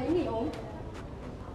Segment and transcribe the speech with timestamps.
[0.00, 0.46] giấy nghỉ ốm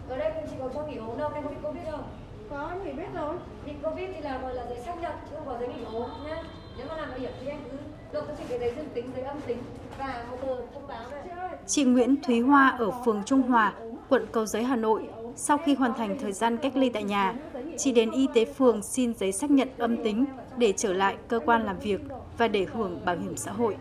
[0.09, 2.03] ở đây cũng chỉ có cho nghỉ ốm đâu, em có bị Covid không?
[2.49, 5.35] có em nghỉ biết rồi Bị Covid thì là gọi là giấy xác nhận, chứ
[5.35, 6.43] không có giấy nghỉ ốm nhá.
[6.77, 7.77] Nếu mà làm bảo hiểm thì em cứ
[8.13, 9.57] nộp cho chị cái giấy dương tính, giấy âm tính
[9.97, 13.73] và một tờ thông báo ơi Chị Nguyễn Thúy Hoa ở phường Trung Hòa,
[14.09, 17.35] quận Cầu Giấy, Hà Nội, sau khi hoàn thành thời gian cách ly tại nhà,
[17.77, 20.25] chị đến y tế phường xin giấy xác nhận âm tính
[20.57, 22.01] để trở lại cơ quan làm việc
[22.37, 23.77] và để hưởng bảo hiểm xã hội.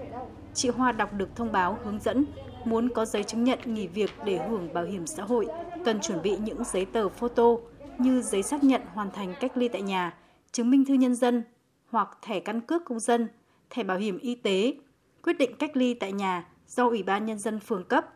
[0.55, 2.25] Chị Hoa đọc được thông báo hướng dẫn
[2.67, 5.47] muốn có giấy chứng nhận nghỉ việc để hưởng bảo hiểm xã hội,
[5.85, 7.57] cần chuẩn bị những giấy tờ photo
[7.99, 10.15] như giấy xác nhận hoàn thành cách ly tại nhà,
[10.53, 11.43] chứng minh thư nhân dân
[11.91, 13.29] hoặc thẻ căn cước công dân,
[13.71, 14.75] thẻ bảo hiểm y tế,
[15.23, 18.07] quyết định cách ly tại nhà do Ủy ban Nhân dân phường cấp,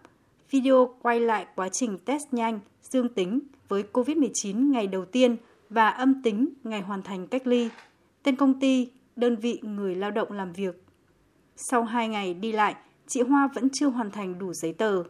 [0.50, 5.36] video quay lại quá trình test nhanh dương tính với COVID-19 ngày đầu tiên
[5.70, 7.68] và âm tính ngày hoàn thành cách ly,
[8.22, 10.82] tên công ty, đơn vị người lao động làm việc.
[11.56, 12.74] Sau 2 ngày đi lại,
[13.08, 15.02] chị Hoa vẫn chưa hoàn thành đủ giấy tờ.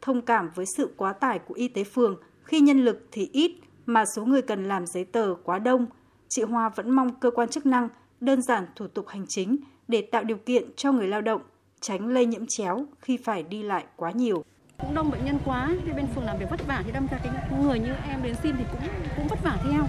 [0.00, 3.52] Thông cảm với sự quá tải của y tế phường khi nhân lực thì ít
[3.86, 5.86] mà số người cần làm giấy tờ quá đông,
[6.28, 7.88] chị Hoa vẫn mong cơ quan chức năng
[8.20, 9.56] đơn giản thủ tục hành chính
[9.88, 11.42] để tạo điều kiện cho người lao động
[11.80, 14.44] tránh lây nhiễm chéo khi phải đi lại quá nhiều.
[14.78, 17.18] cũng đông bệnh nhân quá thì bên phường làm việc vất vả thì đâm ra
[17.24, 17.32] cái
[17.62, 18.80] người như em đến xin thì cũng
[19.16, 19.84] cũng vất vả theo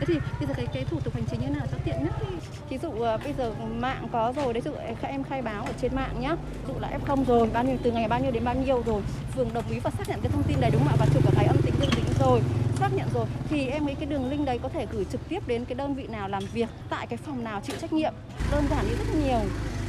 [0.00, 2.12] thế thì bây giờ cái cái thủ tục hành chính như nào cho tiện nhất?
[2.20, 2.36] Thì
[2.68, 5.64] ví dụ ờ, bây giờ mạng có rồi đấy dụ ờ, em- em khai báo
[5.64, 6.34] ở trên mạng nhá.
[6.34, 8.82] Ví dụ là f không rồi bao nhiêu từ ngày bao nhiêu đến bao nhiêu
[8.86, 9.02] rồi.
[9.34, 10.96] Phường đồng ý và xác nhận cái thông tin đấy đúng không ạ?
[10.98, 12.40] Và chụp cả cái âm tính dương tính rồi
[12.76, 13.26] xác nhận rồi.
[13.48, 15.94] Thì em nghĩ cái đường link đấy có thể gửi trực tiếp đến cái đơn
[15.94, 18.12] vị nào làm việc tại cái phòng nào chịu trách nhiệm.
[18.50, 19.40] Đơn giản đi rất nhiều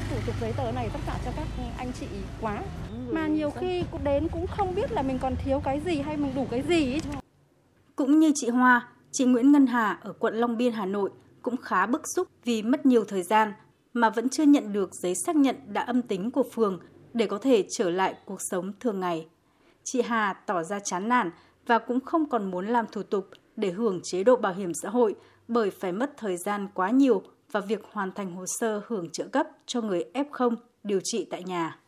[0.10, 1.48] thủ tục giấy tờ này tất cả cho các
[1.78, 2.06] anh chị
[2.42, 2.64] quá.
[3.12, 6.18] Mà nhiều khi cũng đến cũng không biết là mình còn thiếu cái gì hay
[6.18, 7.02] mình đủ cái gì ấy.
[7.96, 11.10] Cũng như chị Hoa, chị Nguyễn Ngân Hà ở quận Long Biên, Hà Nội
[11.42, 13.54] cũng khá bức xúc vì mất nhiều thời gian
[13.94, 16.80] mà vẫn chưa nhận được giấy xác nhận đã âm tính của phường
[17.14, 19.28] để có thể trở lại cuộc sống thường ngày.
[19.84, 21.32] Chị Hà tỏ ra chán nản
[21.66, 24.90] và cũng không còn muốn làm thủ tục để hưởng chế độ bảo hiểm xã
[24.90, 25.16] hội
[25.48, 29.28] bởi phải mất thời gian quá nhiều và việc hoàn thành hồ sơ hưởng trợ
[29.28, 31.80] cấp cho người F0 điều trị tại nhà.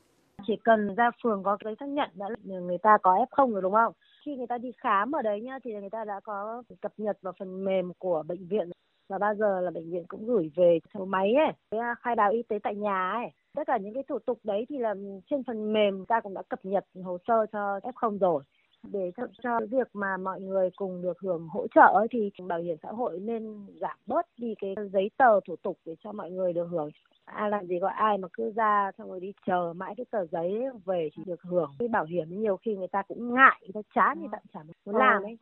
[0.47, 3.61] chỉ cần ra phường có giấy xác nhận đã là người ta có F0 rồi
[3.61, 3.93] đúng không?
[4.29, 7.17] Khi người ta đi khám ở đấy nhá thì người ta đã có cập nhật
[7.21, 8.69] vào phần mềm của bệnh viện
[9.09, 12.15] và bao giờ là bệnh viện cũng gửi về số máy ấy, cái à, khai
[12.15, 13.25] báo y tế tại nhà ấy.
[13.55, 16.33] Tất cả những cái thủ tục đấy thì là ừ, trên phần mềm ta cũng
[16.33, 18.43] đã cập nhật hồ sơ cho F0 rồi.
[18.83, 22.77] Để cho, cho việc mà mọi người cùng được hưởng hỗ trợ thì bảo hiểm
[22.83, 26.53] xã hội nên giảm bớt đi cái giấy tờ thủ tục để cho mọi người
[26.53, 26.89] được hưởng.
[27.25, 30.25] Ai làm gì có ai mà cứ ra xong rồi đi chờ mãi cái tờ
[30.31, 31.71] giấy ấy về thì được hưởng.
[31.79, 34.59] Cái bảo hiểm nhiều khi người ta cũng ngại người ta chán ta cũng chả
[34.85, 35.37] muốn làm ấy.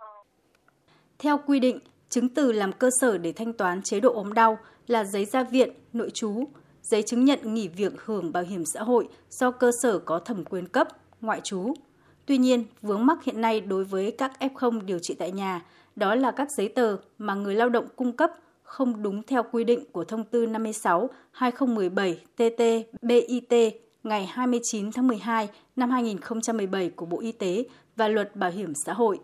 [1.19, 4.57] Theo quy định, chứng từ làm cơ sở để thanh toán chế độ ốm đau
[4.87, 6.43] là giấy ra viện, nội trú,
[6.81, 10.45] giấy chứng nhận nghỉ việc hưởng bảo hiểm xã hội do cơ sở có thẩm
[10.45, 10.87] quyền cấp,
[11.21, 11.73] ngoại trú.
[12.27, 15.65] Tuy nhiên, vướng mắc hiện nay đối với các F0 điều trị tại nhà
[15.95, 18.31] đó là các giấy tờ mà người lao động cung cấp
[18.63, 23.71] không đúng theo quy định của thông tư 56/2017 TT-BIT
[24.03, 27.63] ngày 29 tháng 12 năm 2017 của Bộ Y tế
[27.95, 29.19] và Luật Bảo hiểm xã hội.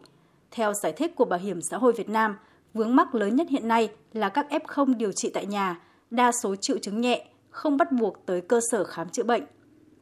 [0.52, 2.36] Theo giải thích của Bảo hiểm xã hội Việt Nam,
[2.74, 5.82] vướng mắc lớn nhất hiện nay là các F0 điều trị tại nhà,
[6.12, 9.44] đa số triệu chứng nhẹ, không bắt buộc tới cơ sở khám chữa bệnh.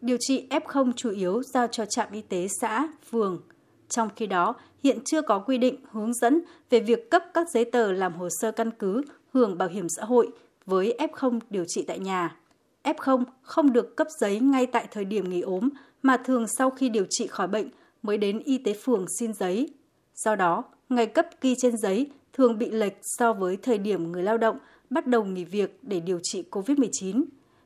[0.02, 3.42] Điều trị F0 chủ yếu giao cho trạm y tế xã, phường.
[3.90, 7.66] Trong khi đó, hiện chưa có quy định hướng dẫn về việc cấp các giấy
[7.66, 9.02] tờ làm hồ sơ căn cứ
[9.34, 10.28] hưởng bảo hiểm xã hội
[10.66, 12.36] với F0 điều trị tại nhà.
[12.84, 15.70] F0 không được cấp giấy ngay tại thời điểm nghỉ ốm
[16.02, 17.70] mà thường sau khi điều trị khỏi bệnh
[18.02, 19.70] mới đến y tế phường xin giấy.
[20.16, 24.24] Do đó, ngày cấp ghi trên giấy thường bị lệch so với thời điểm người
[24.24, 24.58] lao động
[24.90, 27.24] bắt đầu nghỉ việc để điều trị COVID-19.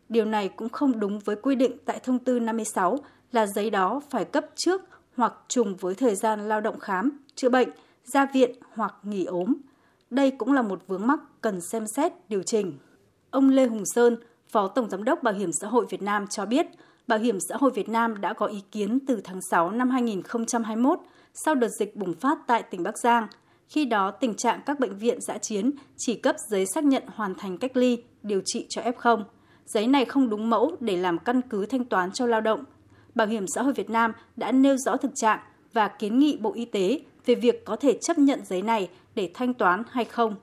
[0.09, 2.97] Điều này cũng không đúng với quy định tại thông tư 56
[3.31, 4.81] là giấy đó phải cấp trước
[5.15, 7.69] hoặc trùng với thời gian lao động khám, chữa bệnh,
[8.03, 9.53] ra viện hoặc nghỉ ốm.
[10.09, 12.77] Đây cũng là một vướng mắc cần xem xét điều chỉnh.
[13.29, 14.17] Ông Lê Hùng Sơn,
[14.49, 16.65] Phó Tổng Giám đốc Bảo hiểm xã hội Việt Nam cho biết,
[17.07, 20.99] Bảo hiểm xã hội Việt Nam đã có ý kiến từ tháng 6 năm 2021
[21.33, 23.27] sau đợt dịch bùng phát tại tỉnh Bắc Giang.
[23.67, 27.35] Khi đó, tình trạng các bệnh viện giã chiến chỉ cấp giấy xác nhận hoàn
[27.35, 29.23] thành cách ly, điều trị cho F0.
[29.65, 32.63] Giấy này không đúng mẫu để làm căn cứ thanh toán cho lao động.
[33.15, 35.39] Bảo hiểm xã hội Việt Nam đã nêu rõ thực trạng
[35.73, 39.31] và kiến nghị Bộ Y tế về việc có thể chấp nhận giấy này để
[39.33, 40.35] thanh toán hay không.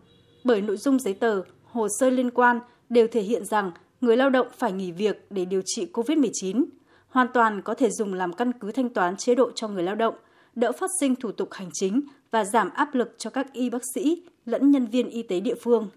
[0.44, 3.70] Bởi nội dung giấy tờ, hồ sơ liên quan đều thể hiện rằng
[4.00, 6.64] người lao động phải nghỉ việc để điều trị COVID-19,
[7.08, 9.94] hoàn toàn có thể dùng làm căn cứ thanh toán chế độ cho người lao
[9.94, 10.14] động,
[10.54, 13.82] đỡ phát sinh thủ tục hành chính và giảm áp lực cho các y bác
[13.94, 15.88] sĩ lẫn nhân viên y tế địa phương.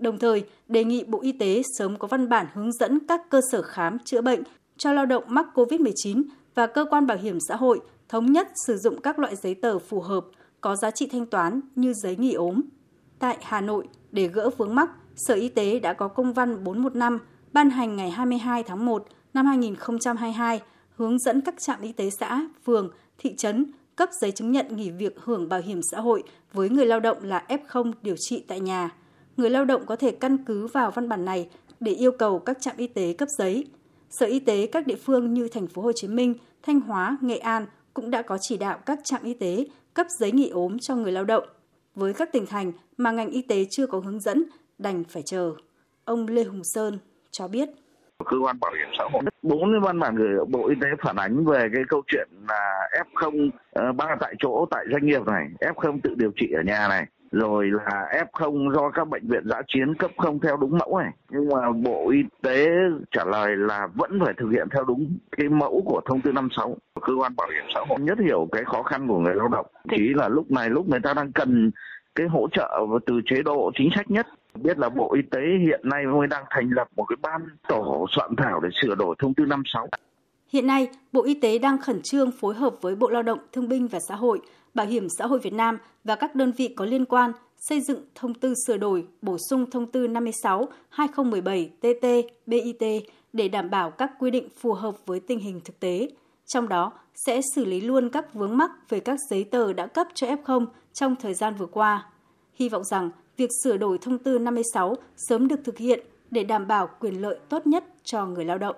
[0.00, 3.40] Đồng thời, đề nghị Bộ Y tế sớm có văn bản hướng dẫn các cơ
[3.52, 4.42] sở khám chữa bệnh
[4.76, 6.22] cho lao động mắc COVID-19
[6.54, 9.78] và cơ quan bảo hiểm xã hội thống nhất sử dụng các loại giấy tờ
[9.78, 10.24] phù hợp,
[10.60, 12.60] có giá trị thanh toán như giấy nghỉ ốm.
[13.18, 17.18] Tại Hà Nội, để gỡ vướng mắc, Sở Y tế đã có công văn 415
[17.52, 20.60] ban hành ngày 22 tháng 1 năm 2022
[20.96, 24.90] hướng dẫn các trạm y tế xã, phường, thị trấn cấp giấy chứng nhận nghỉ
[24.90, 28.60] việc hưởng bảo hiểm xã hội với người lao động là F0 điều trị tại
[28.60, 28.90] nhà.
[29.36, 31.48] Người lao động có thể căn cứ vào văn bản này
[31.80, 33.66] để yêu cầu các trạm y tế cấp giấy.
[34.10, 37.36] Sở Y tế các địa phương như thành phố Hồ Chí Minh, Thanh Hóa, Nghệ
[37.38, 40.96] An cũng đã có chỉ đạo các trạm y tế cấp giấy nghỉ ốm cho
[40.96, 41.44] người lao động.
[41.94, 44.44] Với các tỉnh thành mà ngành y tế chưa có hướng dẫn,
[44.78, 45.52] đành phải chờ.
[46.04, 46.98] Ông Lê Hùng Sơn
[47.30, 47.68] cho biết
[48.24, 51.44] cơ quan bảo hiểm xã hội bốn văn bản gửi bộ y tế phản ánh
[51.44, 55.98] về cái câu chuyện là f0 ờ, ba tại chỗ tại doanh nghiệp này f0
[56.02, 59.94] tự điều trị ở nhà này rồi là F0 do các bệnh viện giã chiến
[59.94, 61.12] cấp không theo đúng mẫu này.
[61.30, 62.68] Nhưng mà Bộ Y tế
[63.10, 66.76] trả lời là vẫn phải thực hiện theo đúng cái mẫu của thông tư 56
[66.94, 67.98] của cơ quan bảo hiểm xã hội.
[68.00, 69.66] Nhất hiểu cái khó khăn của người lao động.
[69.90, 71.70] Chỉ là lúc này lúc người ta đang cần
[72.14, 75.80] cái hỗ trợ từ chế độ chính sách nhất biết là Bộ Y tế hiện
[75.82, 79.34] nay mới đang thành lập một cái ban tổ soạn thảo để sửa đổi thông
[79.34, 79.88] tư 56.
[80.52, 83.68] Hiện nay, Bộ Y tế đang khẩn trương phối hợp với Bộ Lao động, Thương
[83.68, 84.40] binh và Xã hội,
[84.74, 88.00] Bảo hiểm xã hội Việt Nam và các đơn vị có liên quan xây dựng
[88.14, 93.00] thông tư sửa đổi, bổ sung thông tư 56/2017 TT-BIT
[93.32, 96.08] để đảm bảo các quy định phù hợp với tình hình thực tế.
[96.46, 96.92] Trong đó
[97.26, 100.66] sẽ xử lý luôn các vướng mắc về các giấy tờ đã cấp cho F0
[100.92, 102.06] trong thời gian vừa qua.
[102.54, 106.00] Hy vọng rằng việc sửa đổi thông tư 56 sớm được thực hiện
[106.30, 108.76] để đảm bảo quyền lợi tốt nhất cho người lao động.